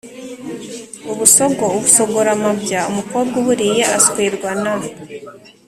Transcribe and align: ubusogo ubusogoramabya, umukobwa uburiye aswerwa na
ubusogo 1.11 1.63
ubusogoramabya, 1.75 2.79
umukobwa 2.91 3.33
uburiye 3.41 3.83
aswerwa 3.97 4.49
na 4.63 4.73